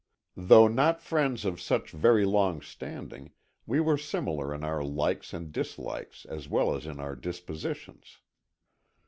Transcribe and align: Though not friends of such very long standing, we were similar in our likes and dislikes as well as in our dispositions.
Though 0.35 0.67
not 0.67 0.99
friends 0.99 1.45
of 1.45 1.61
such 1.61 1.91
very 1.91 2.25
long 2.25 2.59
standing, 2.63 3.33
we 3.67 3.79
were 3.79 3.99
similar 3.99 4.51
in 4.51 4.63
our 4.63 4.83
likes 4.83 5.31
and 5.31 5.51
dislikes 5.51 6.25
as 6.25 6.49
well 6.49 6.75
as 6.75 6.87
in 6.87 6.99
our 6.99 7.15
dispositions. 7.15 8.17